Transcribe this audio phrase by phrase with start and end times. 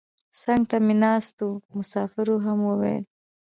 [0.41, 1.47] څنګ ته مې ناستو
[1.77, 3.03] مسافرو هم ویل.